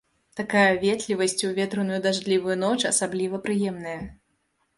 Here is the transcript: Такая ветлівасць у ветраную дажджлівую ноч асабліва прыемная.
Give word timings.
Такая 0.37 0.69
ветлівасць 0.83 1.43
у 1.47 1.51
ветраную 1.59 1.99
дажджлівую 2.07 2.57
ноч 2.63 2.73
асабліва 2.93 3.43
прыемная. 3.45 4.01